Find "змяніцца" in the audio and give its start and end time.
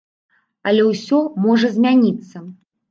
1.79-2.37